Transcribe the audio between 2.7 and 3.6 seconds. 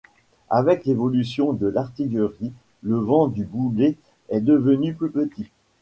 le vent du